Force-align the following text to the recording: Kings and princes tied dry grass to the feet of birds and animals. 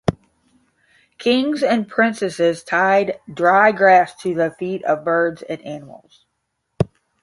Kings 1.19 1.61
and 1.61 1.87
princes 1.87 2.63
tied 2.63 3.19
dry 3.31 3.71
grass 3.71 4.15
to 4.23 4.33
the 4.33 4.49
feet 4.49 4.83
of 4.83 5.05
birds 5.05 5.43
and 5.43 5.61
animals. 5.61 6.25